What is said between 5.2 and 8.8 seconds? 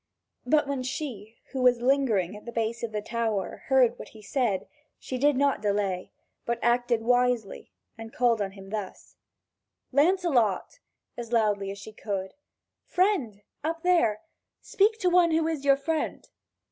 not delay, but acted wisely and called him